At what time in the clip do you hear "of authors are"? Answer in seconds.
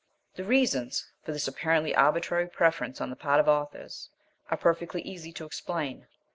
3.39-4.57